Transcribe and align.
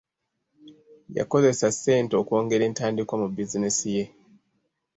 Yakozesa 1.17 1.67
ssente 1.73 2.13
okwongera 2.21 2.63
entandikwa 2.69 3.15
mu 3.21 3.27
bizinesi 3.35 3.87
ye. 3.95 4.03